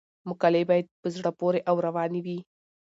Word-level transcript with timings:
مقالې 0.29 0.61
باید 0.69 0.85
په 1.01 1.07
زړه 1.15 1.31
پورې 1.39 1.59
او 1.69 1.75
روانې 1.85 2.21
وي. 2.25 2.39